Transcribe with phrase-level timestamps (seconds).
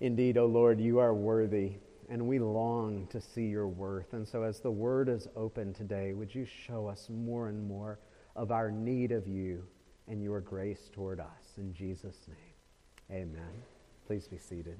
[0.00, 1.72] Indeed, O Lord, you are worthy,
[2.08, 4.12] and we long to see your worth.
[4.12, 7.98] And so, as the word is open today, would you show us more and more
[8.36, 9.64] of our need of you
[10.06, 11.56] and your grace toward us?
[11.56, 13.62] In Jesus' name, amen.
[14.06, 14.78] Please be seated.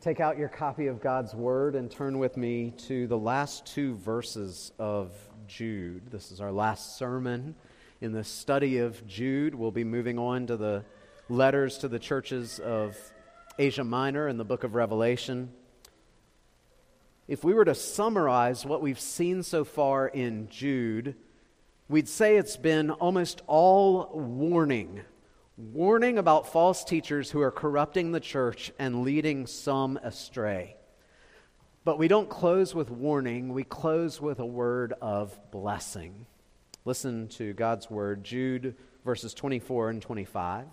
[0.00, 3.94] Take out your copy of God's Word and turn with me to the last two
[3.98, 5.12] verses of
[5.46, 6.10] Jude.
[6.10, 7.54] This is our last sermon
[8.00, 9.54] in the study of Jude.
[9.54, 10.84] We'll be moving on to the
[11.28, 12.96] letters to the churches of
[13.58, 15.50] Asia Minor and the book of Revelation.
[17.28, 21.14] If we were to summarize what we've seen so far in Jude,
[21.88, 25.00] we'd say it's been almost all warning.
[25.56, 30.76] Warning about false teachers who are corrupting the church and leading some astray.
[31.84, 36.26] But we don't close with warning, we close with a word of blessing.
[36.84, 40.66] Listen to God's word, Jude verses 24 and 25.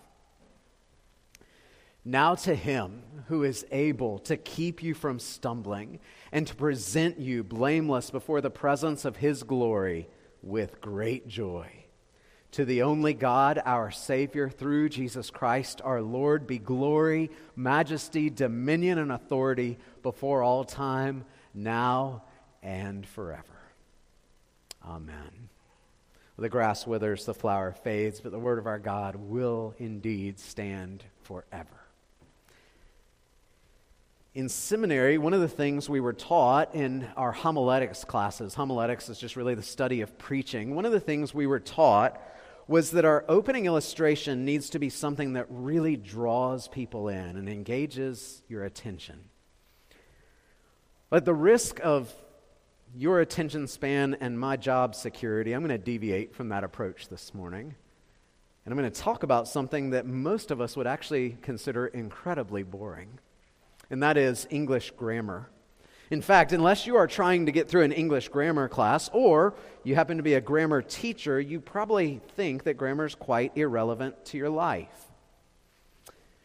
[2.05, 5.99] Now to him who is able to keep you from stumbling
[6.31, 10.07] and to present you blameless before the presence of his glory
[10.41, 11.67] with great joy.
[12.53, 18.97] To the only God, our Savior, through Jesus Christ our Lord, be glory, majesty, dominion,
[18.97, 22.23] and authority before all time, now
[22.63, 23.43] and forever.
[24.83, 25.49] Amen.
[26.37, 31.03] The grass withers, the flower fades, but the word of our God will indeed stand
[31.21, 31.88] forever
[34.39, 39.19] in seminary, one of the things we were taught in our homiletics classes, homiletics is
[39.19, 40.75] just really the study of preaching.
[40.75, 42.21] One of the things we were taught
[42.65, 47.49] was that our opening illustration needs to be something that really draws people in and
[47.49, 49.25] engages your attention.
[51.11, 52.13] At the risk of
[52.95, 57.33] your attention span and my job security, I'm going to deviate from that approach this
[57.33, 57.75] morning.
[58.63, 62.63] And I'm going to talk about something that most of us would actually consider incredibly
[62.63, 63.19] boring
[63.89, 65.49] and that is English grammar.
[66.11, 69.93] In fact, unless you are trying to get through an English grammar class or you
[69.93, 74.37] happen to be a grammar teacher, you probably think that grammar is quite irrelevant to
[74.37, 75.05] your life.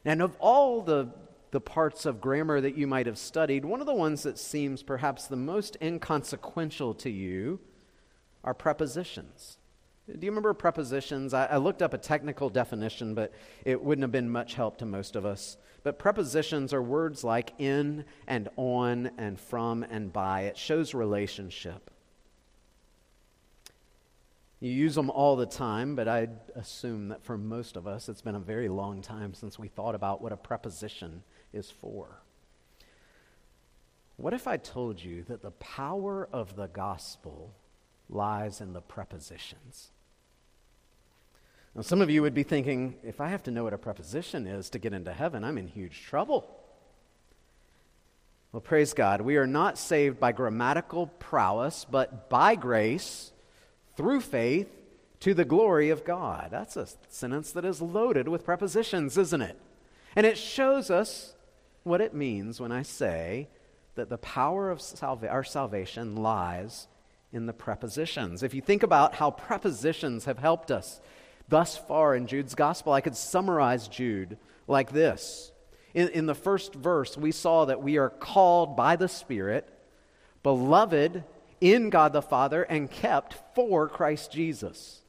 [0.05, 1.09] And of all the,
[1.51, 4.83] the parts of grammar that you might have studied, one of the ones that seems
[4.83, 7.59] perhaps the most inconsequential to you
[8.43, 9.57] are prepositions.
[10.07, 11.33] Do you remember prepositions?
[11.33, 13.33] I, I, looked up a technical definition, but
[13.65, 15.57] it wouldn't have been much help to most of us.
[15.85, 20.43] But prepositions are words like in and on and from and by.
[20.43, 21.91] It shows relationship.
[24.61, 28.23] You use them all the time, but I assume that for most of us, it's
[28.23, 31.23] been a very long time since we thought about what a preposition
[31.53, 32.23] is for.
[34.17, 37.53] What if I told you that the power of the gospel
[38.09, 39.91] lies in the prepositions?
[41.75, 44.47] Now, some of you would be thinking, if I have to know what a preposition
[44.47, 46.49] is to get into heaven, I'm in huge trouble.
[48.53, 49.21] Well, praise God.
[49.21, 53.33] We are not saved by grammatical prowess, but by grace,
[53.97, 54.69] through faith,
[55.21, 56.49] to the glory of God.
[56.53, 59.59] That's a sentence that is loaded with prepositions, isn't it?
[60.15, 61.35] And it shows us
[61.83, 63.49] what it means when I say
[63.97, 66.87] that the power of salva- our salvation lies
[67.33, 68.45] in the prepositions.
[68.45, 71.01] If you think about how prepositions have helped us
[71.49, 75.53] thus far in Jude's gospel, I could summarize Jude like this.
[75.93, 79.69] In, in the first verse, we saw that we are called by the Spirit,
[80.43, 81.25] beloved
[81.61, 85.03] in God the Father, and kept for Christ Jesus.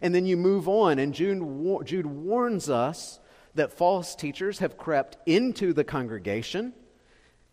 [0.00, 3.20] And then you move on, and Jude, Jude warns us
[3.54, 6.72] that false teachers have crept into the congregation.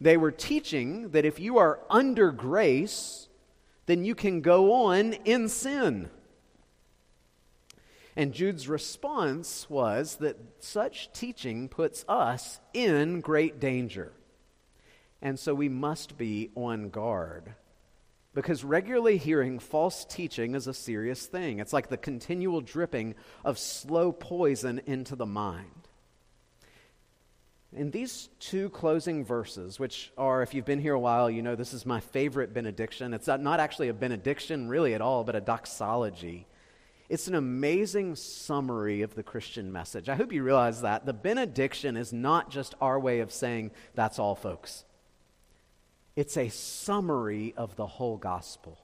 [0.02, 3.28] They were teaching that if you are under grace,
[3.86, 6.10] then you can go on in sin.
[8.20, 14.12] And Jude's response was that such teaching puts us in great danger.
[15.22, 17.56] And so we must be on guard.
[18.34, 21.60] Because regularly hearing false teaching is a serious thing.
[21.60, 23.16] It's like the continual dripping
[23.46, 25.88] of slow poison into the mind.
[27.72, 31.56] In these two closing verses, which are, if you've been here a while, you know
[31.56, 33.14] this is my favorite benediction.
[33.14, 36.48] It's not actually a benediction really at all, but a doxology.
[37.10, 40.10] It's an amazing summary of the Christian message.
[40.10, 41.08] I hope you realize that.
[41.08, 44.86] The benediction is not just our way of saying, that's all, folks.
[46.16, 48.78] It's a summary of the whole gospel.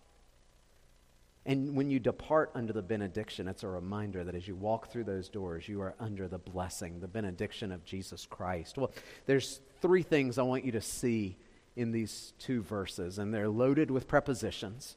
[1.45, 5.03] And when you depart under the benediction, it's a reminder that as you walk through
[5.03, 8.77] those doors, you are under the blessing, the benediction of Jesus Christ.
[8.77, 8.91] Well,
[9.27, 11.37] there's three things I want you to see
[11.75, 14.95] in these two verses, and they're loaded with prepositions.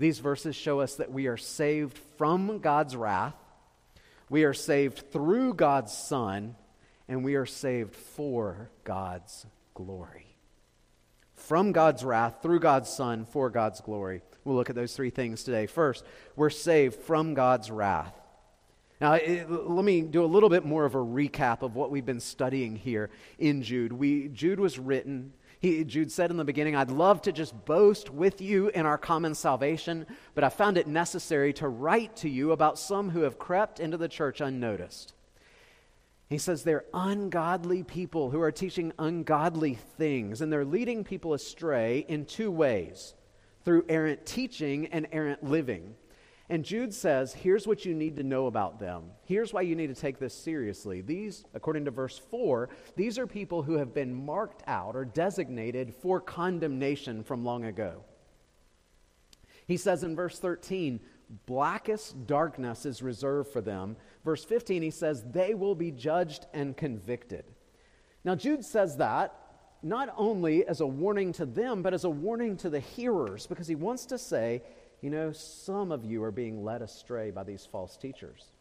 [0.00, 3.34] These verses show us that we are saved from God's wrath,
[4.30, 6.56] we are saved through God's Son,
[7.06, 9.44] and we are saved for God's
[9.74, 10.36] glory.
[11.34, 14.22] From God's wrath, through God's Son, for God's glory.
[14.42, 15.66] We'll look at those three things today.
[15.66, 16.02] First,
[16.34, 18.14] we're saved from God's wrath.
[19.02, 22.06] Now, it, let me do a little bit more of a recap of what we've
[22.06, 23.92] been studying here in Jude.
[23.92, 28.08] We, Jude was written, he, Jude said in the beginning, I'd love to just boast
[28.08, 32.52] with you in our common salvation, but I found it necessary to write to you
[32.52, 35.12] about some who have crept into the church unnoticed.
[36.30, 42.06] He says they're ungodly people who are teaching ungodly things, and they're leading people astray
[42.08, 43.14] in two ways
[43.62, 45.94] through errant teaching and errant living.
[46.50, 49.04] And Jude says, here's what you need to know about them.
[49.24, 51.00] Here's why you need to take this seriously.
[51.00, 55.94] These, according to verse 4, these are people who have been marked out or designated
[55.94, 58.02] for condemnation from long ago.
[59.68, 60.98] He says in verse 13,
[61.46, 63.96] blackest darkness is reserved for them.
[64.24, 67.44] Verse 15, he says, they will be judged and convicted.
[68.24, 69.36] Now, Jude says that
[69.82, 73.68] not only as a warning to them, but as a warning to the hearers, because
[73.68, 74.62] he wants to say,
[75.00, 78.52] you know, some of you are being led astray by these false teachers.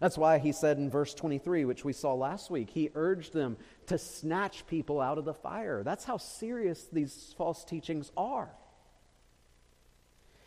[0.00, 3.56] That's why he said in verse 23, which we saw last week, he urged them
[3.86, 5.82] to snatch people out of the fire.
[5.82, 8.50] That's how serious these false teachings are.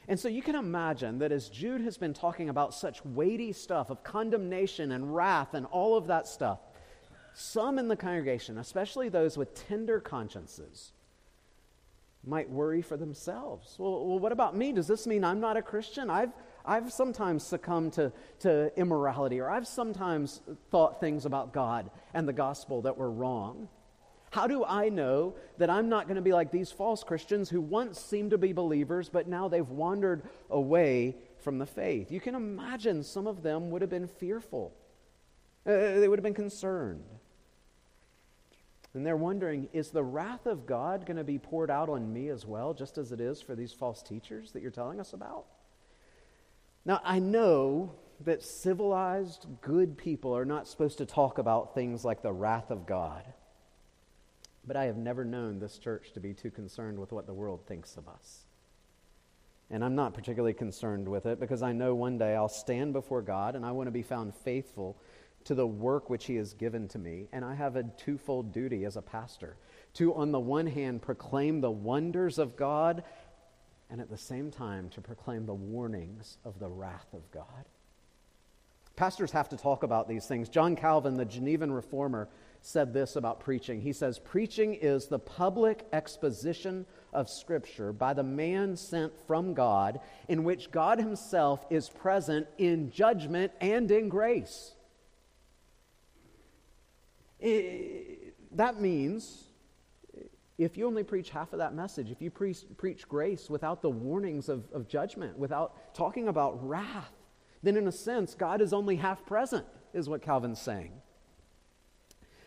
[0.07, 3.89] And so you can imagine that as Jude has been talking about such weighty stuff
[3.89, 6.59] of condemnation and wrath and all of that stuff,
[7.33, 10.91] some in the congregation, especially those with tender consciences,
[12.23, 13.75] might worry for themselves.
[13.79, 14.71] Well, well, what about me?
[14.71, 16.09] Does this mean I'm not a Christian?
[16.09, 16.31] I've,
[16.65, 22.33] I've sometimes succumbed to, to immorality, or I've sometimes thought things about God and the
[22.33, 23.67] gospel that were wrong.
[24.31, 27.59] How do I know that I'm not going to be like these false Christians who
[27.59, 32.11] once seemed to be believers, but now they've wandered away from the faith?
[32.11, 34.73] You can imagine some of them would have been fearful,
[35.65, 37.03] uh, they would have been concerned.
[38.93, 42.29] And they're wondering is the wrath of God going to be poured out on me
[42.29, 45.45] as well, just as it is for these false teachers that you're telling us about?
[46.83, 47.93] Now, I know
[48.25, 52.85] that civilized, good people are not supposed to talk about things like the wrath of
[52.85, 53.23] God.
[54.65, 57.65] But I have never known this church to be too concerned with what the world
[57.65, 58.45] thinks of us.
[59.71, 63.21] And I'm not particularly concerned with it because I know one day I'll stand before
[63.21, 64.97] God and I want to be found faithful
[65.45, 67.27] to the work which He has given to me.
[67.31, 69.57] And I have a twofold duty as a pastor
[69.95, 73.03] to, on the one hand, proclaim the wonders of God,
[73.89, 77.65] and at the same time, to proclaim the warnings of the wrath of God.
[78.95, 80.49] Pastors have to talk about these things.
[80.49, 82.29] John Calvin, the Genevan reformer,
[82.61, 83.81] said this about preaching.
[83.81, 89.99] He says, Preaching is the public exposition of Scripture by the man sent from God,
[90.27, 94.75] in which God Himself is present in judgment and in grace.
[97.41, 99.45] That means
[100.57, 103.89] if you only preach half of that message, if you pre- preach grace without the
[103.89, 107.13] warnings of, of judgment, without talking about wrath,
[107.63, 110.91] then in a sense, God is only half present, is what Calvin's saying.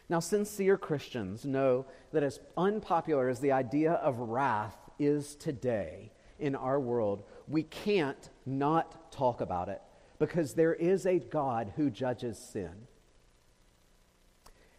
[0.09, 6.55] Now, sincere Christians know that as unpopular as the idea of wrath is today in
[6.55, 9.81] our world, we can't not talk about it
[10.19, 12.87] because there is a God who judges sin.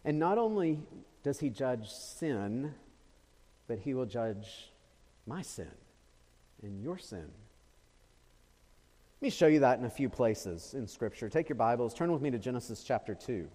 [0.06, 0.78] And not only
[1.24, 2.72] does he judge sin,
[3.66, 4.70] but he will judge
[5.26, 5.68] my sin
[6.62, 7.28] and your sin.
[9.20, 11.28] Let me show you that in a few places in Scripture.
[11.28, 13.48] Take your Bibles, turn with me to Genesis chapter 2.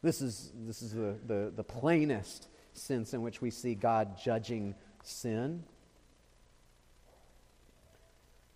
[0.00, 4.74] This is, this is the, the, the plainest sense in which we see God judging
[5.02, 5.64] sin.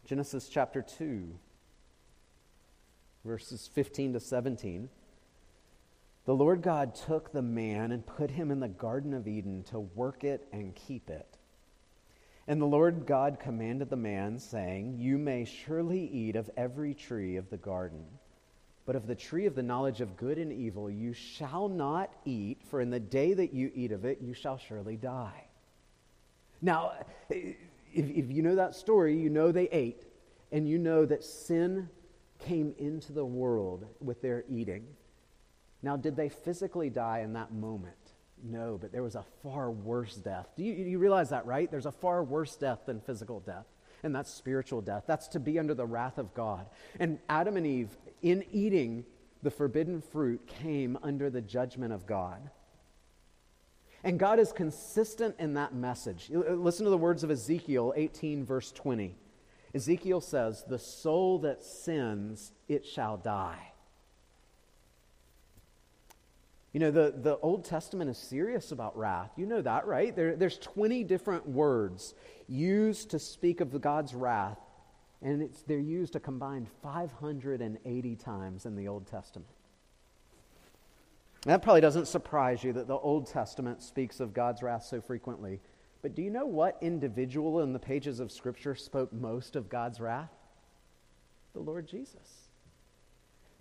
[0.07, 1.29] Genesis chapter 2,
[3.23, 4.89] verses 15 to 17.
[6.27, 9.79] The Lord God took the man and put him in the Garden of Eden to
[9.79, 11.39] work it and keep it.
[12.49, 17.37] And the Lord God commanded the man, saying, You may surely eat of every tree
[17.37, 18.05] of the garden,
[18.87, 22.61] but of the tree of the knowledge of good and evil you shall not eat,
[22.71, 25.45] for in the day that you eat of it you shall surely die.
[26.61, 26.93] Now,
[27.31, 27.57] if,
[27.93, 30.03] if you know that story, you know they ate,
[30.51, 31.89] and you know that sin
[32.41, 34.87] came into the world with their eating.
[35.83, 37.97] Now, did they physically die in that moment?
[38.43, 40.49] No, but there was a far worse death.
[40.57, 41.71] Do you, you realize that, right?
[41.71, 43.67] There's a far worse death than physical death,
[44.03, 45.05] and that's spiritual death.
[45.07, 46.67] That's to be under the wrath of God.
[47.01, 49.05] And Adam and Eve, in eating
[49.43, 52.51] the forbidden fruit, came under the judgment of God.
[54.05, 56.31] And God is consistent in that message.
[56.33, 59.17] Uh, listen to the words of Ezekiel 18, verse 20.
[59.75, 63.73] Ezekiel says, The soul that sins, it shall die.
[66.77, 69.31] You know, the, the Old Testament is serious about wrath.
[69.37, 70.15] You know that, right?
[70.15, 72.13] There, there's 20 different words
[72.49, 74.59] used to speak of God's wrath,
[75.23, 79.49] and it's, they're used a combined 580 times in the Old Testament.
[81.47, 85.63] That probably doesn't surprise you that the Old Testament speaks of God's wrath so frequently.
[86.03, 89.99] But do you know what individual in the pages of Scripture spoke most of God's
[89.99, 90.35] wrath?
[91.55, 92.51] The Lord Jesus.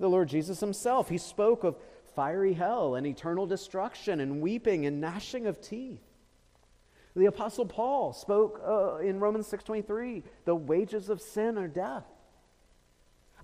[0.01, 1.07] The Lord Jesus himself.
[1.07, 1.77] He spoke of
[2.15, 6.00] fiery hell and eternal destruction and weeping and gnashing of teeth.
[7.15, 12.05] The apostle Paul spoke uh, in Romans 6:23, the wages of sin are death.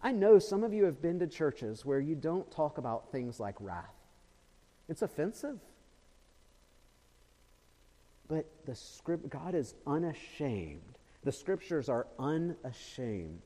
[0.04, 3.40] I know some of you have been to churches where you don't talk about things
[3.40, 3.96] like wrath.
[4.90, 5.60] It's offensive.
[8.28, 10.98] But the script God is unashamed.
[11.24, 13.42] The scriptures are unashamed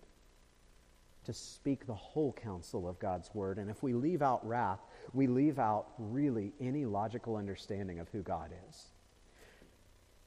[1.25, 3.57] to speak the whole counsel of God's word.
[3.57, 4.79] And if we leave out wrath,
[5.13, 8.85] we leave out really any logical understanding of who God is.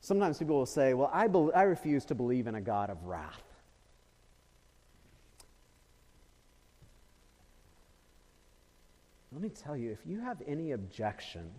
[0.01, 3.05] Sometimes people will say, Well, I, be- I refuse to believe in a God of
[3.05, 3.43] wrath.
[9.33, 11.51] Let me tell you, if you have any objection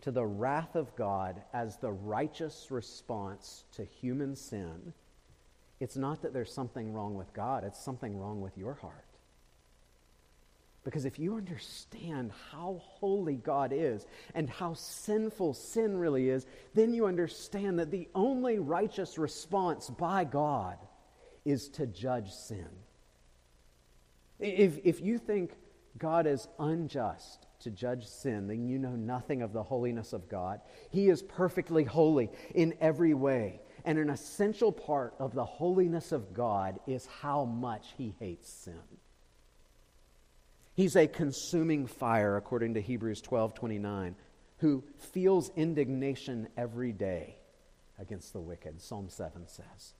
[0.00, 4.92] to the wrath of God as the righteous response to human sin,
[5.80, 9.07] it's not that there's something wrong with God, it's something wrong with your heart.
[10.88, 16.94] Because if you understand how holy God is and how sinful sin really is, then
[16.94, 20.78] you understand that the only righteous response by God
[21.44, 22.70] is to judge sin.
[24.38, 25.52] If, if you think
[25.98, 30.62] God is unjust to judge sin, then you know nothing of the holiness of God.
[30.88, 33.60] He is perfectly holy in every way.
[33.84, 38.80] And an essential part of the holiness of God is how much he hates sin.
[40.78, 44.14] He's a consuming fire, according to Hebrews 12 29,
[44.58, 47.34] who feels indignation every day
[47.98, 49.94] against the wicked, Psalm 7 says.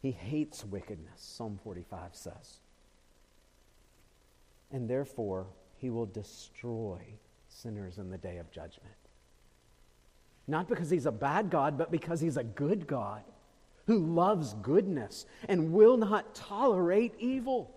[0.00, 2.60] He hates wickedness, Psalm 45 says.
[4.70, 5.48] And therefore,
[5.78, 7.00] he will destroy
[7.48, 8.94] sinners in the day of judgment.
[10.46, 13.24] Not because he's a bad God, but because he's a good God
[13.88, 17.74] who loves goodness and will not tolerate evil.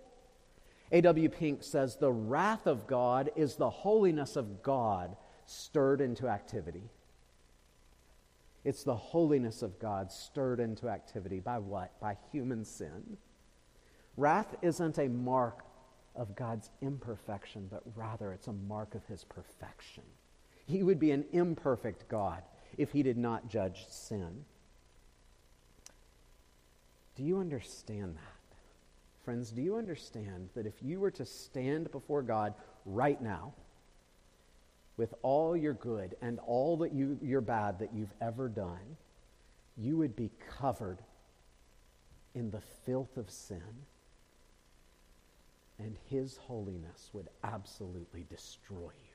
[0.90, 1.28] A.W.
[1.28, 6.90] Pink says the wrath of God is the holiness of God stirred into activity.
[8.64, 11.98] It's the holiness of God stirred into activity by what?
[12.00, 13.16] By human sin.
[14.16, 15.64] Wrath isn't a mark
[16.16, 20.02] of God's imperfection, but rather it's a mark of his perfection.
[20.66, 22.42] He would be an imperfect God
[22.76, 24.44] if he did not judge sin.
[27.14, 28.37] Do you understand that?
[29.28, 32.54] Friends, do you understand that if you were to stand before God
[32.86, 33.52] right now
[34.96, 38.96] with all your good and all that you, your bad that you've ever done,
[39.76, 41.00] you would be covered
[42.34, 43.60] in the filth of sin,
[45.78, 49.07] and his holiness would absolutely destroy you.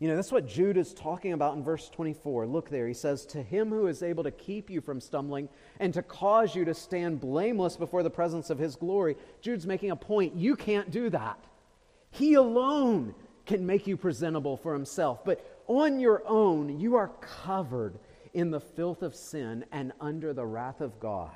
[0.00, 2.46] You know, that's what Jude is talking about in verse 24.
[2.46, 2.88] Look there.
[2.88, 5.48] He says, To him who is able to keep you from stumbling
[5.78, 9.16] and to cause you to stand blameless before the presence of his glory.
[9.40, 10.34] Jude's making a point.
[10.34, 11.38] You can't do that.
[12.10, 13.14] He alone
[13.46, 15.24] can make you presentable for himself.
[15.24, 17.98] But on your own, you are covered
[18.32, 21.30] in the filth of sin and under the wrath of God.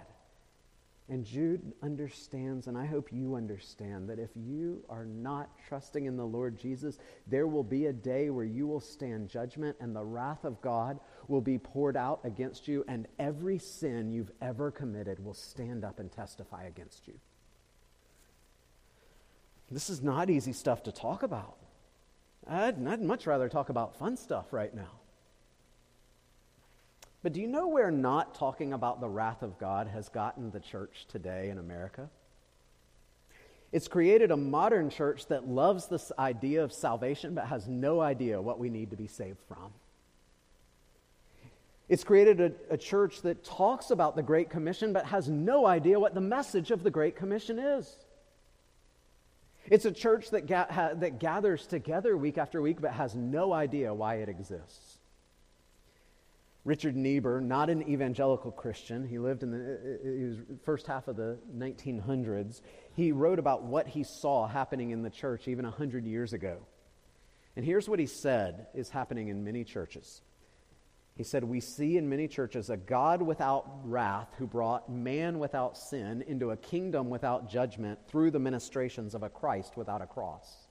[1.11, 6.19] And Jude understands, and I hope you understand, that if you are not trusting in
[6.19, 10.05] the Lord Jesus, there will be a day where you will stand judgment and the
[10.05, 15.25] wrath of God will be poured out against you, and every sin you've ever committed
[15.25, 17.15] will stand up and testify against you.
[19.71, 21.57] This is not easy stuff to talk about.
[22.47, 24.98] I'd, I'd much rather talk about fun stuff right now.
[27.29, 30.61] But do you know where not talking about the wrath of God has gotten the
[30.61, 32.09] church today in America?
[33.71, 38.41] It's created a modern church that loves this idea of salvation but has no idea
[38.41, 39.75] what we need to be saved from.
[41.91, 46.01] It's created a, a, church that talks about the Great Commission but has no idea
[46.01, 47.95] what the message of the Great Commission is.
[49.67, 53.53] It's a church that, ga- ha- that gathers together week after week but has no
[53.53, 54.98] idea why it exists.
[56.69, 60.87] Richard Niebuhr, not an evangelical Christian, he lived in the uh, uh, he was first
[60.87, 62.61] half of the 1900s.
[62.95, 66.59] He wrote about what he saw happening in the church even 100 years ago.
[67.57, 70.21] And here's what he said is happening in many churches.
[71.17, 75.79] He said, We see in many churches a God without wrath who brought man without
[75.79, 80.69] sin into a kingdom without judgment through the ministrations of a Christ without a cross.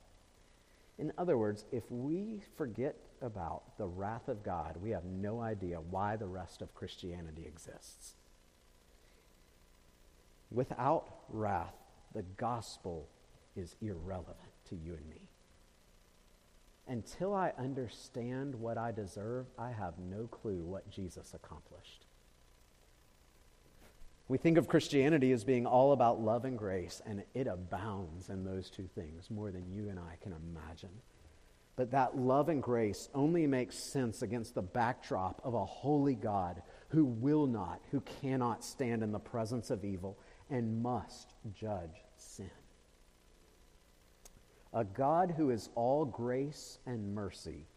[1.00, 5.80] In other words, if we forget about the wrath of God, we have no idea
[5.80, 8.14] why the rest of Christianity exists.
[10.52, 11.76] Without wrath,
[12.14, 13.08] the gospel
[13.56, 14.38] is irrelevant
[14.70, 15.30] to you and me.
[16.88, 22.06] Until I understand what I deserve, I have no clue what Jesus accomplished.
[24.30, 28.44] We think of Christianity as being all about love and grace, and it abounds in
[28.44, 31.02] those two things more than you and I can imagine.
[31.78, 36.64] But that love and grace only makes sense against the backdrop of a holy God
[36.90, 40.18] who will not, who cannot stand in the presence of evil
[40.50, 42.50] and must judge sin.
[44.74, 47.68] A God who is all grace and mercy,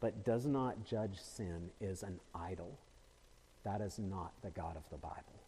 [0.00, 2.78] but does not judge sin, is an idol.
[3.64, 5.40] That is not the God of the Bible.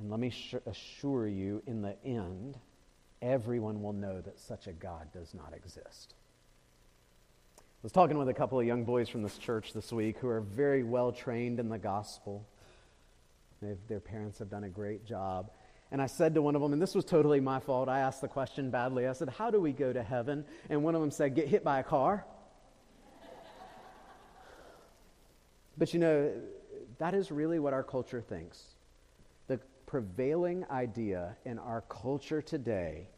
[0.00, 0.32] And let me
[0.66, 2.58] assure you, in the end,
[3.22, 6.14] everyone will know that such a God does not exist.
[7.58, 10.28] I was talking with a couple of young boys from this church this week who
[10.28, 12.44] are very well trained in the gospel.
[13.62, 15.50] They've, their parents have done a great job.
[15.90, 18.20] And I said to one of them, and this was totally my fault, I asked
[18.20, 19.06] the question badly.
[19.06, 20.44] I said, How do we go to heaven?
[20.68, 22.26] And one of them said, Get hit by a car.
[25.78, 26.32] but you know,
[26.98, 28.60] that is really what our culture thinks.
[29.88, 33.08] Prevailing idea in our culture today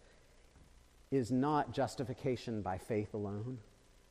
[1.11, 3.59] is not justification by faith alone,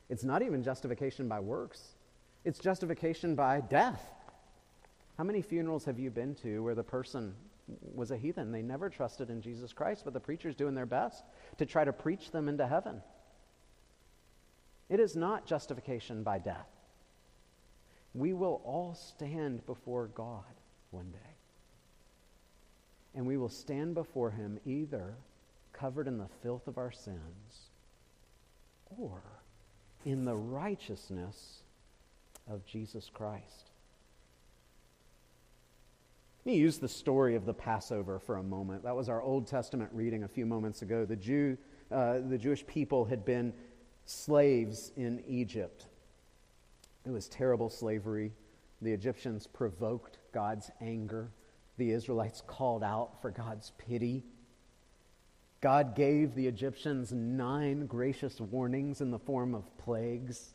[0.10, 1.96] it's not even justification by works,
[2.44, 4.04] it's justification by death.
[5.18, 7.34] How many funerals have you been to where the person
[7.96, 8.52] was a heathen?
[8.52, 11.24] They never trusted in Jesus Christ, but the preacher's doing their best
[11.60, 13.02] to try to preach them into heaven.
[14.90, 16.68] It is not justification by death.
[18.14, 20.44] We will all stand before God
[20.92, 21.29] one day.
[23.16, 25.16] And we will stand before Him either
[25.74, 27.70] covered in the filth of our sins
[28.98, 29.22] or
[30.06, 31.64] in the righteousness
[32.50, 33.72] of Jesus Christ.
[36.46, 38.84] Let me use the story of the Passover for a moment.
[38.84, 41.06] That was our Old Testament reading a few moments ago.
[41.06, 41.58] The, Jew,
[41.92, 43.54] uh, the Jewish people had been
[44.06, 45.86] slaves in Egypt.
[47.06, 48.32] It was terrible slavery.
[48.82, 51.30] The Egyptians provoked God's anger.
[51.80, 54.26] The Israelites called out for God's pity.
[55.62, 60.54] God gave the Egyptians nine gracious warnings in the form of plagues,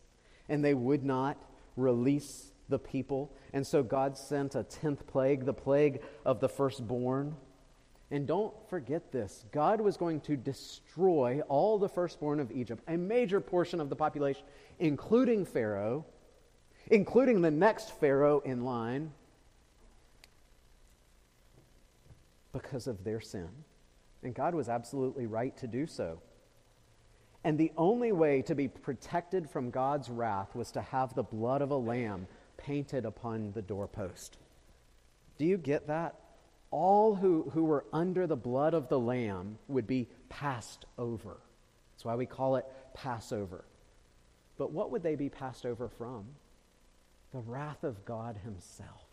[0.50, 1.38] and they would not
[1.76, 3.34] release the people.
[3.54, 7.36] And so God sent a tenth plague, the plague of the firstborn.
[8.10, 12.98] And don't forget this God was going to destroy all the firstborn of Egypt, a
[12.98, 14.42] major portion of the population,
[14.78, 16.04] including Pharaoh,
[16.90, 19.10] including the next Pharaoh in line,
[22.54, 23.50] because of their sin.
[24.22, 26.20] And God was absolutely right to do so.
[27.44, 31.60] And the only way to be protected from God's wrath was to have the blood
[31.60, 34.38] of a lamb painted upon the doorpost.
[35.36, 36.14] Do you get that?
[36.70, 41.38] All who, who were under the blood of the Lamb would be passed over.
[41.92, 43.64] That's why we call it Passover.
[44.58, 46.24] But what would they be passed over from?
[47.32, 49.06] The wrath of God Himself.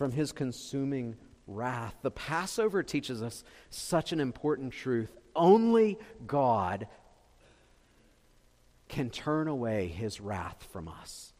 [0.00, 1.14] From His consuming
[1.46, 1.94] wrath.
[2.00, 5.12] The Passover teaches us such an important truth.
[5.36, 6.88] Only God
[8.88, 11.34] can turn away his wrath from us.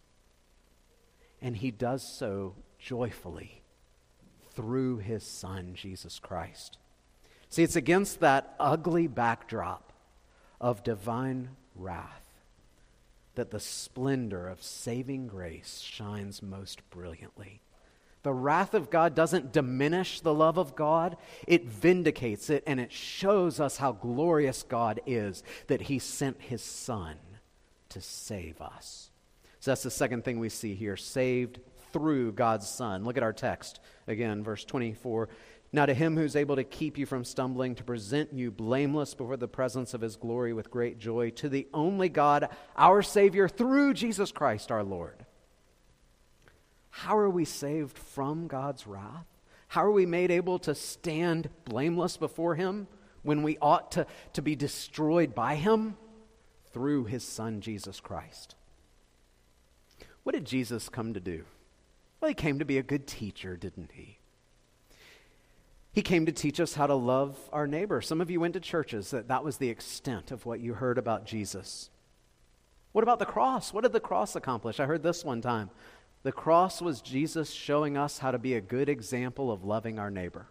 [1.41, 3.63] And he does so joyfully
[4.53, 6.77] through his Son, Jesus Christ.
[7.49, 9.91] See, it's against that ugly backdrop
[10.61, 12.27] of divine wrath
[13.37, 17.63] that the splendor of saving grace shines most brilliantly.
[18.23, 22.93] The wrath of God doesn't diminish the love of God, it vindicates it, and it
[22.93, 27.17] shows us how glorious God is that He sent His Son
[27.89, 29.11] to save us.
[29.61, 31.61] So that's the second thing we see here saved
[31.93, 33.05] through God's Son.
[33.05, 35.29] Look at our text again, verse 24.
[35.73, 39.37] Now, to him who's able to keep you from stumbling, to present you blameless before
[39.37, 43.95] the presence of his glory with great joy, to the only God, our Savior, through
[43.95, 45.25] Jesus Christ our Lord.
[46.91, 49.27] How are we saved from God's wrath?
[49.69, 52.89] How are we made able to stand blameless before him
[53.23, 55.97] when we ought to, to be destroyed by him?
[56.73, 58.55] through his son, Jesus Christ.
[60.23, 61.45] What did Jesus come to do?
[62.21, 64.19] Well, he came to be a good teacher, didn't he?
[65.93, 68.01] He came to teach us how to love our neighbor.
[68.01, 70.99] Some of you went to churches that that was the extent of what you heard
[70.99, 71.91] about Jesus.
[72.93, 73.73] What about the cross?
[73.73, 74.79] What did the cross accomplish?
[74.79, 75.71] I heard this one time.
[76.23, 80.11] The cross was Jesus showing us how to be a good example of loving our
[80.11, 80.49] neighbor.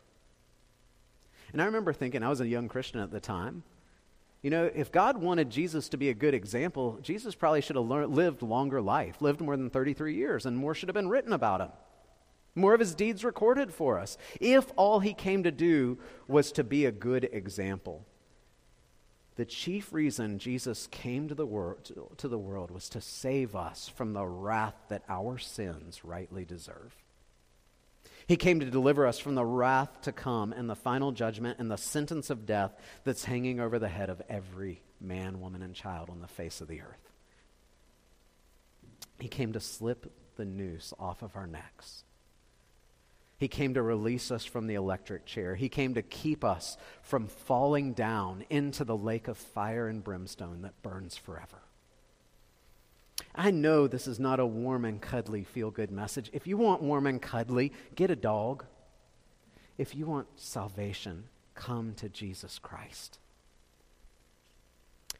[1.53, 3.63] And I remember thinking, I was a young Christian at the time.
[4.41, 7.85] You know, if God wanted Jesus to be a good example, Jesus probably should have
[7.85, 11.61] lived longer life, lived more than 33 years, and more should have been written about
[11.61, 11.69] him.
[12.55, 14.17] More of his deeds recorded for us.
[14.39, 18.05] If all he came to do was to be a good example.
[19.39, 23.87] The chief reason Jesus came to the, world, to the world was to save us
[23.87, 26.93] from the wrath that our sins rightly deserve.
[28.27, 31.71] He came to deliver us from the wrath to come and the final judgment and
[31.71, 32.73] the sentence of death
[33.05, 36.67] that's hanging over the head of every man, woman, and child on the face of
[36.67, 37.09] the earth.
[39.19, 42.03] He came to slip the noose off of our necks.
[43.39, 45.55] He came to release us from the electric chair.
[45.55, 50.61] He came to keep us from falling down into the lake of fire and brimstone
[50.63, 51.59] that burns forever.
[53.33, 56.29] I know this is not a warm and cuddly feel good message.
[56.33, 58.65] If you want warm and cuddly, get a dog.
[59.77, 61.25] If you want salvation,
[61.55, 63.19] come to Jesus Christ.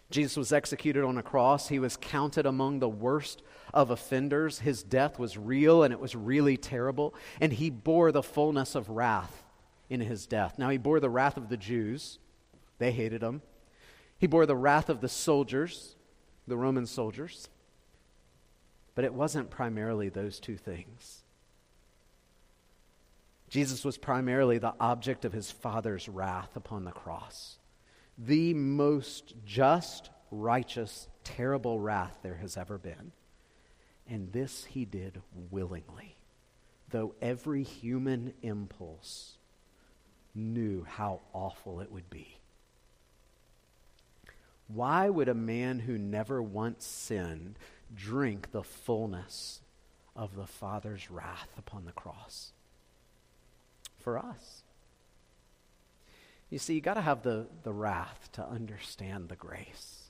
[0.10, 1.68] Jesus was executed on a cross.
[1.68, 3.44] He was counted among the worst
[3.74, 4.60] of offenders.
[4.60, 7.14] His death was real and it was really terrible.
[7.40, 9.44] And he bore the fullness of wrath
[9.90, 10.58] in his death.
[10.58, 12.18] Now, he bore the wrath of the Jews,
[12.80, 13.42] they hated him.
[14.18, 15.96] He bore the wrath of the soldiers,
[16.48, 17.48] the Roman soldiers.
[18.96, 21.24] But it wasn't primarily those two things.
[23.48, 27.59] Jesus was primarily the object of his Father's wrath upon the cross.
[28.20, 33.14] The most just, righteous, terrible wrath there has ever been.
[34.08, 36.18] And this he did willingly,
[36.90, 39.38] though every human impulse
[40.36, 42.40] knew how awful it would be.
[44.68, 47.58] Why would a man who never once sinned
[47.96, 49.62] drink the fullness
[50.16, 52.52] of the Father's wrath upon the cross
[53.98, 54.64] for us.
[56.50, 60.10] You see, you got to have the, the wrath to understand the grace.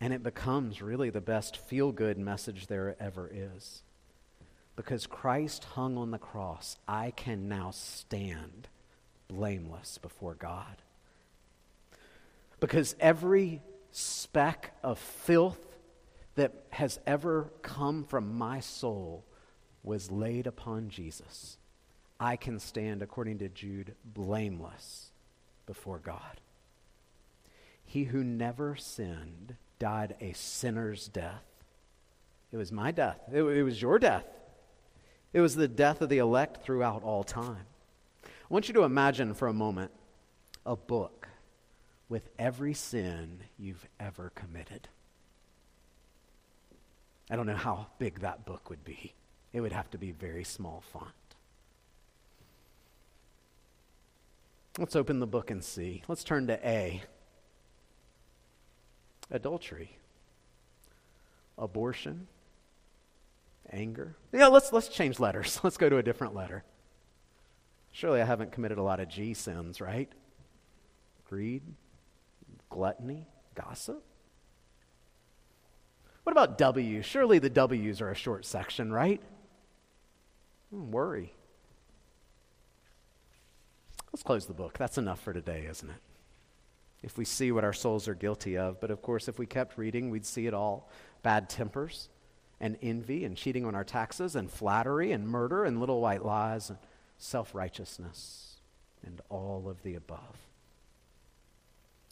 [0.00, 3.82] And it becomes really the best feel good message there ever is.
[4.76, 8.68] Because Christ hung on the cross, I can now stand
[9.28, 10.82] blameless before God.
[12.60, 15.58] Because every speck of filth
[16.34, 19.24] that has ever come from my soul
[19.82, 21.58] was laid upon Jesus,
[22.18, 25.10] I can stand, according to Jude, blameless
[25.66, 26.40] before God.
[27.84, 31.44] He who never sinned died a sinner's death.
[32.52, 34.26] It was my death, it, it was your death.
[35.32, 37.66] It was the death of the elect throughout all time.
[38.24, 39.90] I want you to imagine for a moment
[40.64, 41.28] a book
[42.08, 44.88] with every sin you've ever committed.
[47.28, 49.14] I don't know how big that book would be.
[49.52, 51.10] It would have to be very small font.
[54.78, 56.02] Let's open the book and see.
[56.08, 57.02] Let's turn to A
[59.30, 59.96] adultery,
[61.56, 62.26] abortion,
[63.70, 64.16] anger.
[64.32, 65.60] Yeah, let's, let's change letters.
[65.64, 66.64] Let's go to a different letter.
[67.90, 70.10] Surely I haven't committed a lot of G sins, right?
[71.28, 71.62] Greed,
[72.68, 74.02] gluttony, gossip.
[76.24, 77.02] What about W?
[77.02, 79.22] Surely the W's are a short section, right?
[80.70, 81.32] Hmm, worry.
[84.14, 84.78] Let's close the book.
[84.78, 85.96] That's enough for today, isn't it?
[87.02, 89.76] If we see what our souls are guilty of, but of course, if we kept
[89.76, 90.88] reading, we'd see it all
[91.24, 92.08] bad tempers
[92.60, 96.70] and envy and cheating on our taxes and flattery and murder and little white lies
[96.70, 96.78] and
[97.18, 98.58] self righteousness
[99.04, 100.38] and all of the above.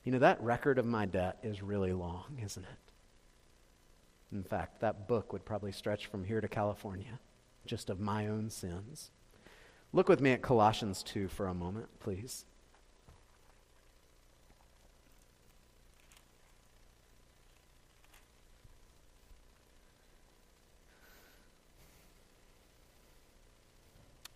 [0.03, 4.35] You know, that record of my debt is really long, isn't it?
[4.37, 7.21] In fact, that book would probably stretch from here to California,
[7.65, 9.13] just of my own sins.
[9.95, 12.47] Look with me at Colossians 2 for a moment, please.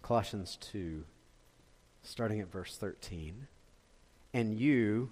[0.02, 1.04] Colossians 2,
[2.02, 3.48] starting at verse 13.
[4.34, 5.10] And you,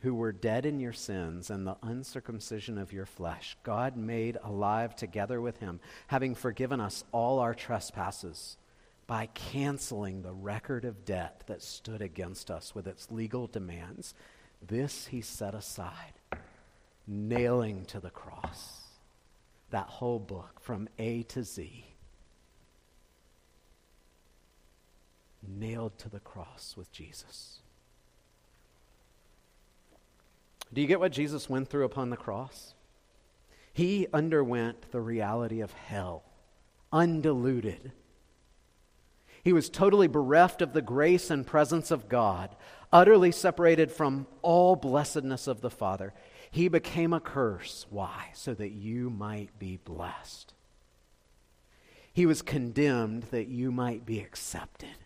[0.00, 4.96] who were dead in your sins and the uncircumcision of your flesh, God made alive
[4.96, 8.56] together with him, having forgiven us all our trespasses
[9.06, 14.14] by canceling the record of debt that stood against us with its legal demands.
[14.66, 16.14] This he set aside,
[17.06, 18.84] nailing to the cross
[19.74, 21.84] that whole book from A to Z.
[25.46, 27.58] Nailed to the cross with Jesus.
[30.72, 32.74] Do you get what Jesus went through upon the cross?
[33.72, 36.22] He underwent the reality of hell,
[36.92, 37.90] undiluted.
[39.44, 42.56] He was totally bereft of the grace and presence of God,
[42.90, 46.14] utterly separated from all blessedness of the Father.
[46.50, 47.84] He became a curse.
[47.90, 48.30] Why?
[48.32, 50.54] So that you might be blessed.
[52.10, 54.96] He was condemned that you might be accepted.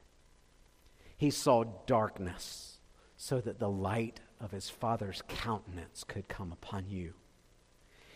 [1.16, 2.78] He saw darkness
[3.16, 7.14] so that the light of his Father's countenance could come upon you.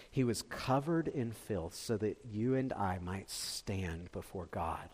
[0.09, 4.89] He was covered in filth so that you and I might stand before God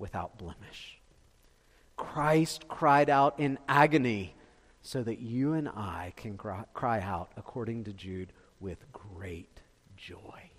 [0.00, 0.98] without blemish.
[1.96, 4.34] Christ cried out in agony
[4.82, 9.60] so that you and I can cry out, according to Jude, with great
[9.96, 10.50] joy.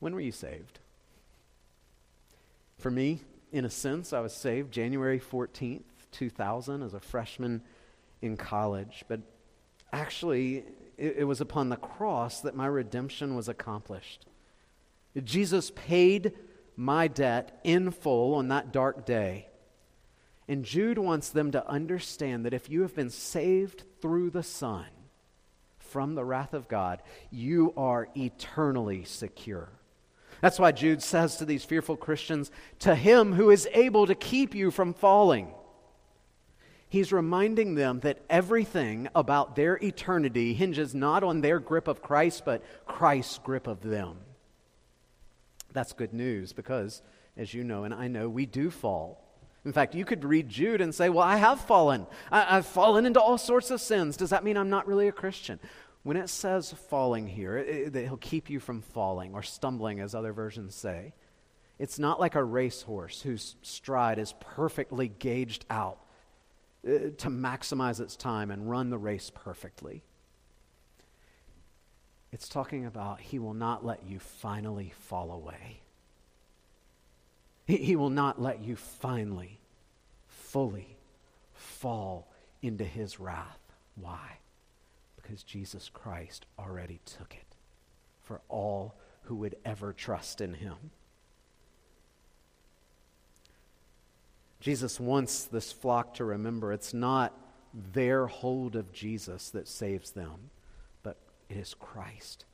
[0.00, 0.80] When were you saved?
[2.78, 3.20] For me,
[3.52, 7.62] in a sense, I was saved January 14th, 2000, as a freshman
[8.20, 9.04] in college.
[9.06, 9.20] But
[9.92, 10.64] actually,
[10.98, 14.26] it, it was upon the cross that my redemption was accomplished.
[15.22, 16.32] Jesus paid
[16.76, 19.48] my debt in full on that dark day.
[20.48, 24.86] And Jude wants them to understand that if you have been saved through the Son
[25.78, 29.68] from the wrath of God, you are eternally secure.
[30.40, 34.54] That's why Jude says to these fearful Christians, To him who is able to keep
[34.54, 35.52] you from falling.
[36.88, 42.44] He's reminding them that everything about their eternity hinges not on their grip of Christ,
[42.44, 44.18] but Christ's grip of them.
[45.72, 47.02] That's good news because,
[47.36, 49.24] as you know and I know, we do fall.
[49.64, 52.06] In fact, you could read Jude and say, Well, I have fallen.
[52.30, 54.16] I- have fallen into all sorts of sins.
[54.16, 55.60] Does that mean I'm not really a Christian?
[56.02, 60.14] When it says falling here, it, that he'll keep you from falling or stumbling, as
[60.14, 61.12] other versions say,
[61.78, 65.98] it's not like a racehorse whose stride is perfectly gauged out
[66.86, 70.02] uh, to maximize its time and run the race perfectly.
[72.32, 75.80] It's talking about he will not let you finally fall away.
[77.66, 79.58] He, he will not let you finally,
[80.28, 80.96] fully
[81.52, 82.28] fall
[82.62, 83.58] into his wrath.
[83.96, 84.38] Why?
[85.30, 87.54] because Jesus Christ already took it
[88.24, 90.74] for all who would ever trust in him.
[94.58, 97.32] Jesus wants this flock to remember it's not
[97.92, 100.50] their hold of Jesus that saves them,
[101.50, 102.44] it is Christ.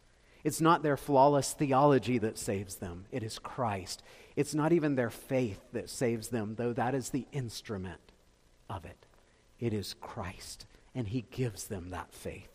[0.43, 4.03] It's not their flawless theology that saves them, it is Christ.
[4.35, 8.13] It's not even their faith that saves them, though that is the instrument
[8.69, 9.07] of it.
[9.59, 12.51] It is Christ, and He gives them that faith.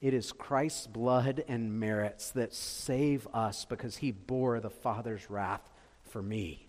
[0.00, 5.68] It is Christ's blood and merits that save us because he bore the Father's wrath
[6.04, 6.68] for me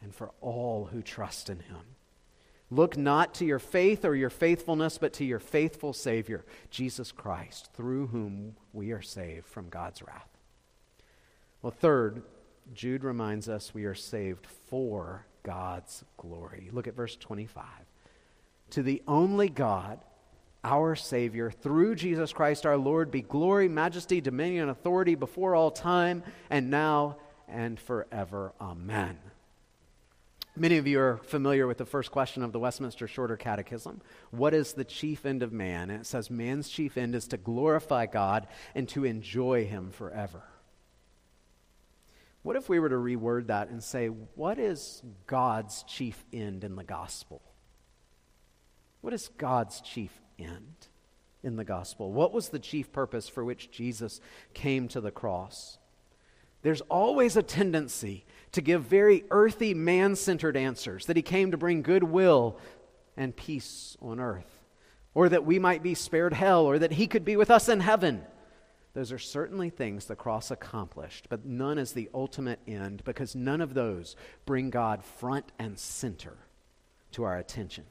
[0.00, 1.96] and for all who trust in him.
[2.70, 7.70] Look not to your faith or your faithfulness, but to your faithful Savior, Jesus Christ,
[7.74, 10.28] through whom we are saved from God's wrath.
[11.62, 12.22] Well, third,
[12.72, 16.70] Jude reminds us we are saved for God's glory.
[16.72, 17.64] Look at verse 25.
[18.70, 19.98] To the only God
[20.62, 26.22] our Savior, through Jesus Christ our Lord, be glory, majesty, dominion, authority before all time,
[26.50, 27.16] and now
[27.48, 28.52] and forever.
[28.60, 29.18] Amen.
[30.56, 34.00] Many of you are familiar with the first question of the Westminster Shorter Catechism.
[34.30, 35.90] What is the chief end of man?
[35.90, 40.42] And it says, Man's chief end is to glorify God and to enjoy Him forever.
[42.42, 46.74] What if we were to reword that and say, What is God's chief end in
[46.74, 47.42] the gospel?
[49.02, 50.88] What is God's chief end
[51.42, 52.12] in the gospel?
[52.12, 54.20] What was the chief purpose for which Jesus
[54.52, 55.78] came to the cross?
[56.62, 61.56] There's always a tendency to give very earthy, man centered answers that he came to
[61.56, 62.58] bring goodwill
[63.16, 64.64] and peace on earth,
[65.14, 67.80] or that we might be spared hell, or that he could be with us in
[67.80, 68.22] heaven.
[68.92, 73.60] Those are certainly things the cross accomplished, but none is the ultimate end because none
[73.60, 76.36] of those bring God front and center
[77.12, 77.84] to our attention.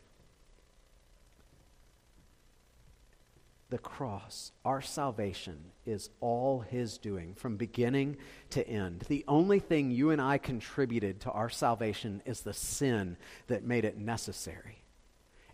[3.70, 8.18] The cross, our salvation, is all His doing from beginning
[8.52, 9.06] to end.
[9.08, 13.86] The only thing you and I contributed to our salvation is the sin that made
[13.86, 14.82] it necessary.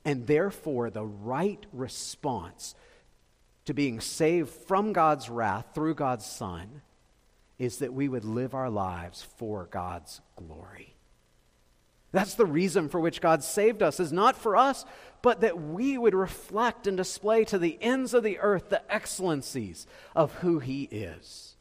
[0.05, 2.75] And therefore, the right response
[3.65, 6.81] to being saved from God's wrath through God's Son
[7.57, 10.94] is that we would live our lives for God's glory.
[12.15, 14.85] That's the reason for which God saved us, is not for us,
[15.21, 19.85] but that we would reflect and display to the ends of the earth the excellencies
[20.15, 21.57] of who He is.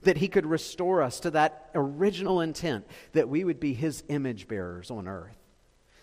[0.00, 4.48] That He could restore us to that original intent, that we would be His image
[4.48, 5.36] bearers on earth.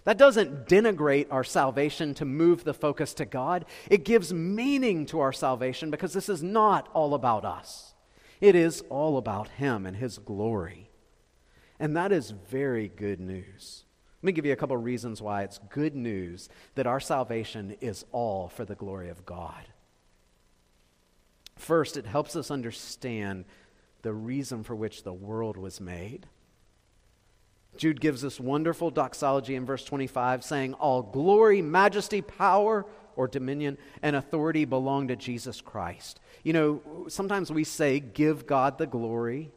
[0.03, 3.65] That doesn't denigrate our salvation to move the focus to God.
[3.89, 7.95] It gives meaning to our salvation because this is not all about us.
[8.39, 10.88] It is all about Him and His glory.
[11.79, 13.85] And that is very good news.
[14.21, 17.77] Let me give you a couple of reasons why it's good news that our salvation
[17.79, 19.65] is all for the glory of God.
[21.55, 23.45] First, it helps us understand
[24.01, 26.25] the reason for which the world was made.
[27.77, 33.77] Jude gives us wonderful doxology in verse 25, saying, All glory, majesty, power, or dominion
[34.01, 36.19] and authority belong to Jesus Christ.
[36.43, 39.51] You know, sometimes we say, Give God the glory.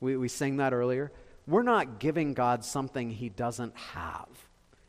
[0.00, 1.12] We, we sang that earlier.
[1.50, 4.28] We're not giving God something he doesn't have.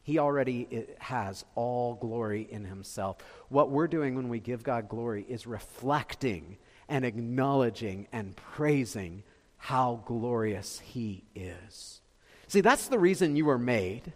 [0.03, 3.17] He already eh, has all glory in himself.
[3.49, 9.23] What we're doing when we give God glory is reflecting and acknowledging and praising
[9.57, 12.01] how glorious he is.
[12.47, 14.13] See, that's the reason you were made.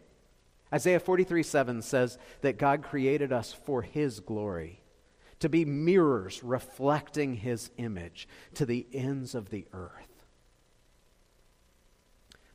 [0.72, 4.82] Isaiah 43 7 says that God created us for his glory,
[5.40, 10.15] to be mirrors reflecting his image to the ends of the earth.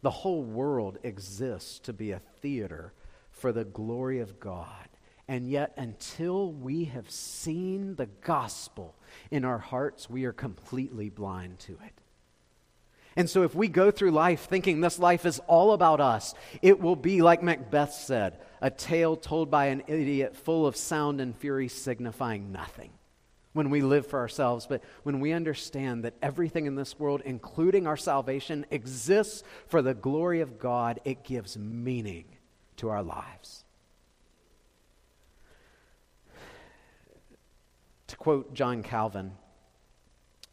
[0.03, 2.93] The whole world exists to be a theater
[3.31, 4.89] for the glory of God.
[5.29, 8.97] And yet, until we have seen the gospel
[9.31, 11.93] in our hearts, we are completely blind to it.
[13.17, 16.81] And so, if we go through life thinking this life is all about us, it
[16.81, 21.37] will be, like Macbeth said, a tale told by an idiot full of sound and
[21.37, 22.91] fury signifying nothing
[23.53, 27.87] when we live for ourselves, but when we understand that everything in this world, including
[27.87, 32.25] our salvation, exists for the glory of God, it gives meaning
[32.77, 33.65] to our lives.
[38.07, 39.33] To quote John Calvin,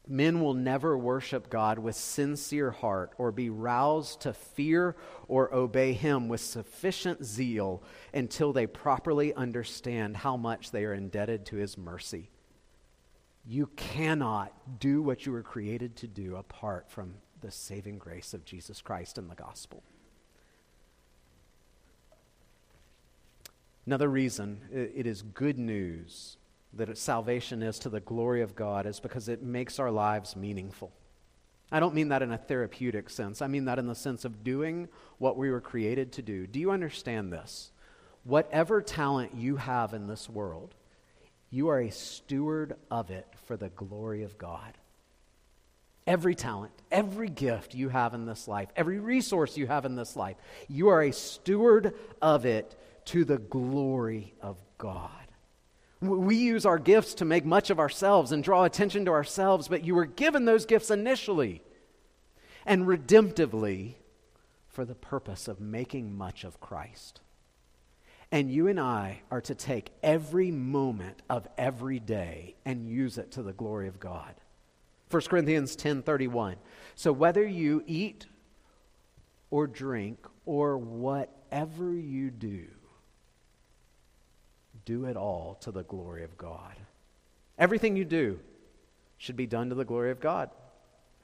[0.08, 4.96] men will never worship God with sincere heart or be roused to fear
[5.28, 7.84] or obey Him with sufficient zeal
[8.14, 12.32] until they properly understand how much they are indebted to His mercy.
[13.50, 18.44] You cannot do what you were created to do apart from the saving grace of
[18.44, 19.84] Jesus Christ and the gospel.
[23.86, 26.36] Another reason it is good news
[26.74, 30.92] that salvation is to the glory of God is because it makes our lives meaningful.
[31.72, 33.42] I don't mean that in a therapeutic sense.
[33.42, 36.48] I mean that in the sense of doing what we were created to do.
[36.48, 37.72] Do you understand this?
[38.26, 40.76] Whatever talent you have in this world,
[41.50, 44.74] you are a steward of it for the glory of God.
[46.06, 50.16] Every talent, every gift you have in this life, every resource you have in this
[50.16, 55.12] life, you are a steward of it to the glory of God.
[56.00, 59.84] We use our gifts to make much of ourselves and draw attention to ourselves, but
[59.84, 61.62] you were given those gifts initially
[62.66, 63.96] and redemptively
[64.68, 67.22] for the purpose of making much of Christ.
[68.32, 73.32] And you and I are to take every moment of every day and use it
[73.32, 74.36] to the glory of God.
[75.10, 76.58] 1 Corinthians 10:31.
[76.96, 78.26] So whether you eat
[79.50, 82.68] or drink or whatever you do,
[84.84, 86.76] do it all to the glory of God.
[87.58, 88.40] Everything you do
[89.18, 90.50] should be done to the glory of God.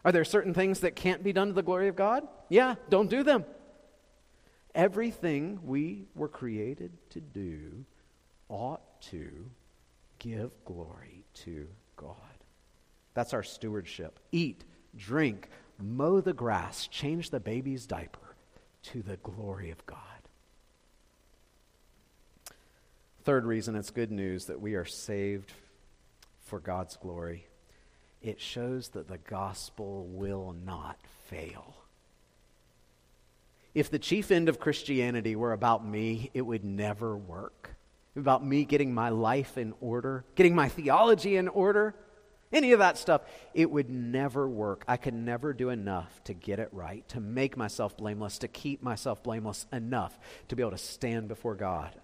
[0.05, 2.27] Are there certain things that can't be done to the glory of God?
[2.49, 3.45] Yeah, don't do them.
[4.75, 7.85] Everything we were created to do
[8.49, 9.49] ought to
[10.19, 12.15] give glory to God.
[13.13, 14.19] That's our stewardship.
[14.31, 14.63] Eat,
[14.95, 18.35] drink, mow the grass, change the baby's diaper
[18.83, 19.99] to the glory of God.
[23.23, 25.53] Third reason it's good news that we are saved
[26.45, 27.47] for God's glory.
[28.21, 30.97] It shows that the gospel will not
[31.29, 31.75] fail.
[33.73, 37.71] If the chief end of Christianity were about me, it would never work.
[38.15, 41.95] About me getting my life in order, getting my theology in order,
[42.53, 43.23] any of that stuff,
[43.55, 44.85] it would never work.
[44.87, 48.83] I could never do enough to get it right, to make myself blameless, to keep
[48.83, 51.95] myself blameless enough to be able to stand before God.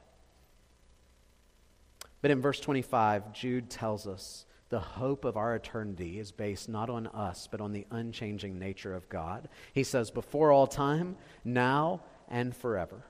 [2.21, 6.89] But in verse 25, Jude tells us the hope of our eternity is based not
[6.89, 9.49] on us, but on the unchanging nature of God.
[9.73, 13.03] He says, before all time, now, and forever.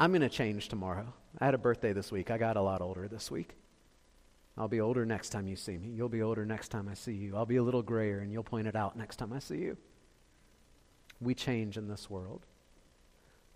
[0.00, 1.12] I'm going to change tomorrow.
[1.38, 2.30] I had a birthday this week.
[2.30, 3.54] I got a lot older this week.
[4.56, 5.88] I'll be older next time you see me.
[5.88, 7.36] You'll be older next time I see you.
[7.36, 9.76] I'll be a little grayer, and you'll point it out next time I see you.
[11.20, 12.46] We change in this world.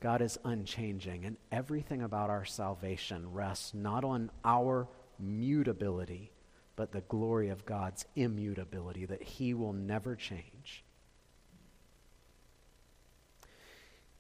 [0.01, 4.89] God is unchanging, and everything about our salvation rests not on our
[5.19, 6.33] mutability,
[6.77, 10.85] but the glory of God's immutability, that He will never change.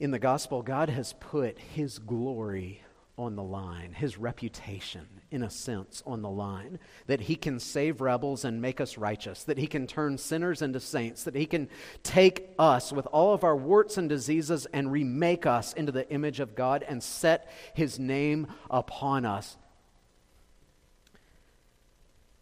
[0.01, 2.83] In the gospel, God has put His glory
[3.19, 6.79] on the line, his reputation, in a sense, on the line.
[7.09, 10.79] That he can save rebels and make us righteous, that he can turn sinners into
[10.79, 11.69] saints, that he can
[12.05, 16.39] take us with all of our warts and diseases and remake us into the image
[16.39, 19.57] of God and set his name upon us.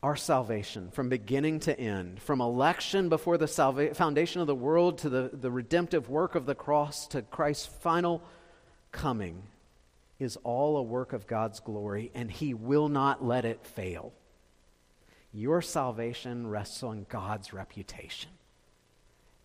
[0.03, 4.99] Our salvation from beginning to end, from election before the salva- foundation of the world
[4.99, 8.23] to the, the redemptive work of the cross to Christ's final
[8.93, 9.43] coming
[10.19, 14.13] is all a work of God's glory, and He will not let it fail.
[15.33, 18.31] Your salvation rests on God's reputation,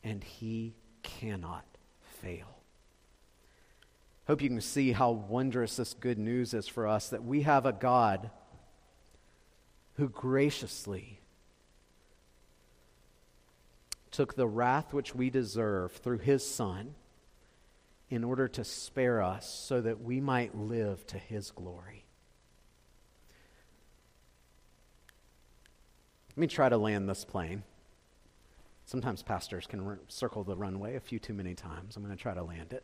[0.04, 0.74] and He
[1.04, 1.66] cannot
[2.22, 2.48] fail.
[4.28, 7.66] Hope you can see how wondrous this good news is for us that we have
[7.66, 8.30] a God
[10.02, 11.20] who graciously
[14.10, 16.96] took the wrath which we deserve through His Son
[18.10, 22.04] in order to spare us so that we might live to his glory.
[26.32, 27.62] Let me try to land this plane.
[28.86, 31.96] Sometimes pastors can r- circle the runway a few too many times.
[31.96, 32.84] I'm going to try to land it.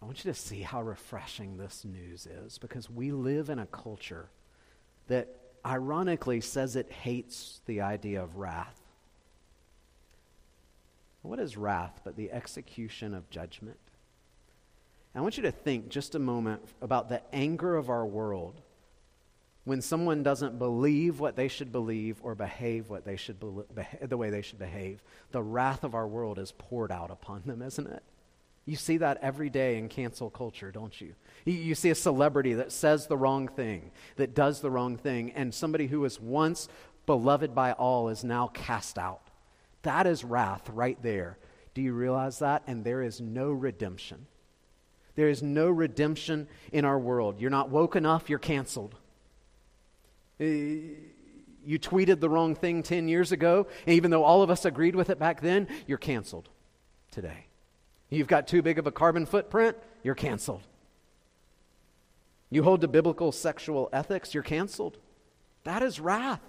[0.00, 3.66] I want you to see how refreshing this news is because we live in a
[3.66, 4.30] culture
[5.08, 5.28] that
[5.64, 8.80] ironically says it hates the idea of wrath.
[11.22, 13.78] What is wrath but the execution of judgment?
[15.14, 18.60] I want you to think just a moment about the anger of our world
[19.64, 24.16] when someone doesn't believe what they should believe or behave what they should be- the
[24.16, 25.02] way they should behave.
[25.30, 28.02] The wrath of our world is poured out upon them, isn't it?
[28.66, 31.14] You see that every day in cancel culture, don't you?
[31.44, 31.74] you?
[31.74, 35.86] See a celebrity that says the wrong thing, that does the wrong thing, and somebody
[35.86, 36.68] who was once
[37.06, 39.20] beloved by all is now cast out.
[39.82, 41.36] That is wrath right there.
[41.74, 42.62] Do you realize that?
[42.66, 44.26] And there is no redemption.
[45.14, 47.40] There is no redemption in our world.
[47.40, 48.94] You're not woke enough, you're canceled.
[50.40, 50.44] Uh,
[51.66, 54.94] you tweeted the wrong thing 10 years ago, and even though all of us agreed
[54.94, 56.48] with it back then, you're canceled
[57.10, 57.46] today.
[58.14, 60.62] You've got too big of a carbon footprint, you're canceled.
[62.48, 64.98] You hold to biblical sexual ethics, you're canceled.
[65.64, 66.40] That is wrath.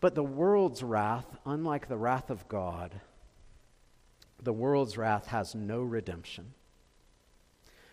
[0.00, 3.00] But the world's wrath, unlike the wrath of God,
[4.42, 6.52] the world's wrath has no redemption.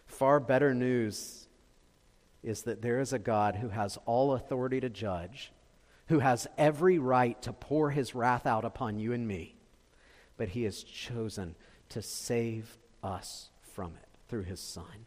[0.05, 1.47] Far better news
[2.43, 5.53] is that there is a God who has all authority to judge,
[6.07, 9.55] who has every right to pour his wrath out upon you and me,
[10.37, 11.55] but he has chosen
[11.89, 15.05] to save us from it through his Son.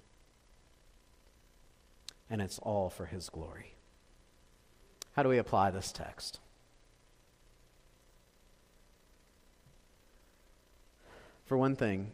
[2.28, 3.74] And it's all for his glory.
[5.12, 6.40] How do we apply this text?
[11.46, 12.10] For one thing,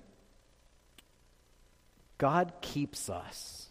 [2.18, 3.68] God keeps us.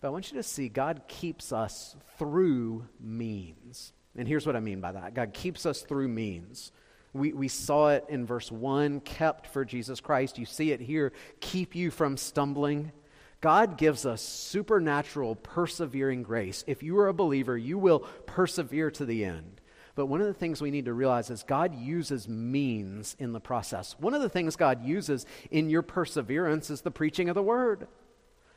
[0.00, 3.92] But I want you to see God keeps us through means.
[4.16, 6.72] And here's what I mean by that God keeps us through means.
[7.14, 10.36] We, we saw it in verse 1 kept for Jesus Christ.
[10.36, 12.92] You see it here keep you from stumbling.
[13.40, 16.64] God gives us supernatural, persevering grace.
[16.66, 19.60] If you are a believer, you will persevere to the end.
[19.94, 23.40] But one of the things we need to realize is God uses means in the
[23.40, 23.96] process.
[23.98, 27.86] One of the things God uses in your perseverance is the preaching of the Word,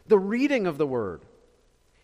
[0.08, 1.22] the reading of the Word.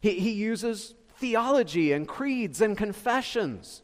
[0.02, 3.83] He, he uses theology and creeds and confessions.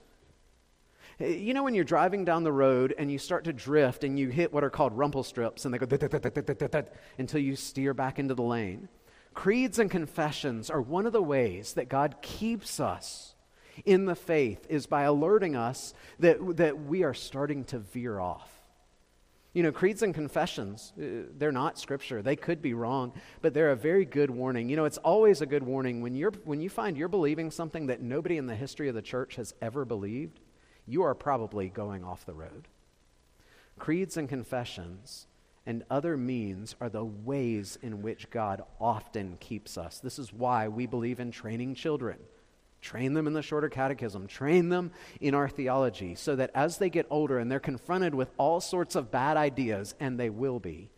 [1.20, 4.30] You know, when you're driving down the road and you start to drift and you
[4.30, 5.86] hit what are called rumple strips and they go
[7.17, 8.88] until you steer back into the lane.
[9.34, 13.36] Creeds and confessions are one of the ways that God keeps us
[13.86, 18.49] in the faith is by alerting us that, that we are starting to veer off.
[19.53, 22.22] You know, creeds and confessions, uh, they're not scripture.
[22.22, 24.70] They could be wrong, but they're a very good warning.
[24.70, 27.88] You know, it's always a good warning when, you're, when you find you're believing something
[27.88, 30.39] that nobody in the history of the church has ever believed,
[30.89, 32.67] you are probably going off the road.
[33.77, 35.27] Creeds and confessions
[35.65, 39.99] and other means are the ways in which God often keeps us.
[39.99, 42.17] This is why we believe in training children.
[42.81, 44.25] Train them in the shorter catechism.
[44.25, 48.31] Train them in our theology so that as they get older and they're confronted with
[48.37, 50.89] all sorts of bad ideas, and they will be,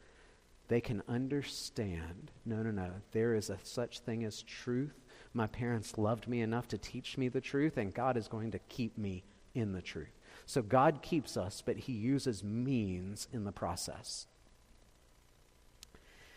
[0.68, 4.94] they can understand no, no, no, there is a such thing as truth.
[5.34, 8.60] My parents loved me enough to teach me the truth, and God is going to
[8.70, 9.24] keep me
[9.54, 10.20] in the truth.
[10.46, 14.28] So God keeps us, but He uses means in the process.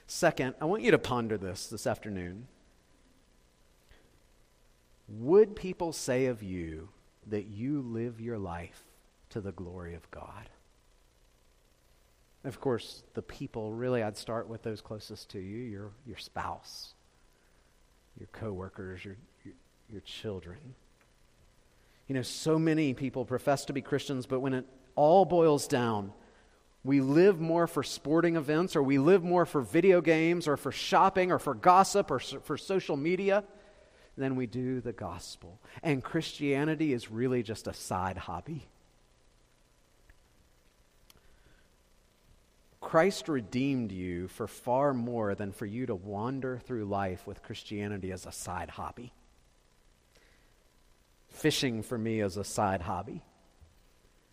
[0.07, 2.47] Second, I want you to ponder this this afternoon.
[5.09, 6.89] Would people say of you
[7.27, 8.85] that you live your life
[9.31, 10.49] to the glory of God?
[12.45, 16.93] Of course, the people, really, I'd start with those closest to you your, your spouse,
[18.19, 19.55] your coworkers, your, your,
[19.91, 20.59] your children.
[22.07, 26.13] You know, so many people profess to be Christians, but when it all boils down,
[26.85, 30.71] we live more for sporting events, or we live more for video games, or for
[30.71, 33.43] shopping, or for gossip, or for social media
[34.19, 35.59] than we do the gospel.
[35.83, 38.69] And Christianity is really just a side hobby.
[42.83, 48.13] Christ redeemed you for far more than for you to wander through life with Christianity
[48.13, 49.15] as a side hobby.
[51.35, 53.21] Fishing for me is a side hobby.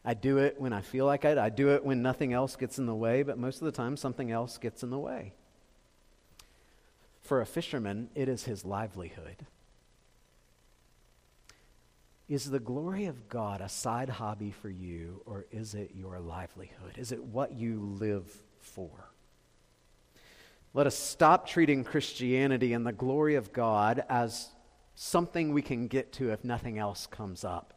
[0.06, 1.38] I do it when I feel like it.
[1.38, 3.98] I do it when nothing else gets in the way, but most of the time
[3.98, 5.34] something else gets in the way.
[7.22, 9.48] For a fisherman, it is his livelihood.
[12.30, 16.98] Is the glory of God a side hobby for you, or is it your livelihood?
[16.98, 18.90] Is it what you live for?
[20.74, 24.50] Let us stop treating Christianity and the glory of God as
[24.96, 27.74] something we can get to if nothing else comes up.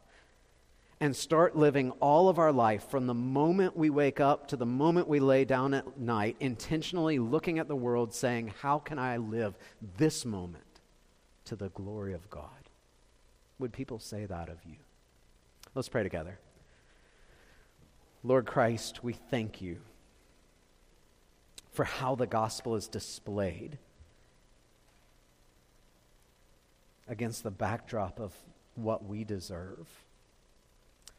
[1.01, 4.65] And start living all of our life from the moment we wake up to the
[4.65, 9.17] moment we lay down at night, intentionally looking at the world, saying, How can I
[9.17, 9.57] live
[9.97, 10.63] this moment
[11.45, 12.65] to the glory of God?
[13.59, 14.75] would people say that of you?
[15.73, 16.39] Let's pray together.
[18.23, 19.77] Lord Christ, we thank you
[21.71, 23.77] for how the gospel is displayed
[27.07, 28.33] against the backdrop of
[28.75, 29.87] what we deserve,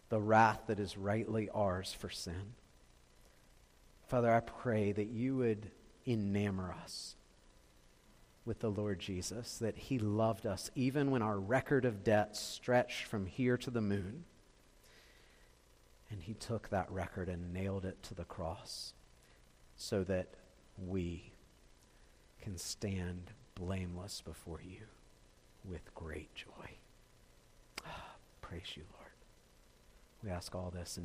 [0.09, 2.55] the wrath that is rightly ours for sin.
[4.09, 5.71] Father, I pray that you would
[6.07, 7.17] enamor us
[8.45, 13.05] with the Lord Jesus, that he loved us even when our record of debt stretched
[13.05, 14.25] from here to the moon.
[16.11, 18.93] And he took that record and nailed it to the cross
[19.77, 20.29] so that
[20.79, 21.33] we
[22.41, 24.83] can stand blameless before you
[25.69, 26.71] with great joy.
[28.41, 29.11] praise you, Lord.
[30.23, 31.05] We ask all this in